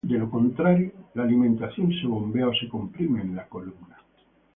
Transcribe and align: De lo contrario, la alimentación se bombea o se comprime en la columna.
De 0.03 0.17
lo 0.17 0.31
contrario, 0.31 0.91
la 1.13 1.21
alimentación 1.21 1.91
se 1.93 2.07
bombea 2.07 2.47
o 2.47 2.53
se 2.55 2.67
comprime 2.67 3.21
en 3.21 3.35
la 3.35 3.45
columna. 3.47 3.99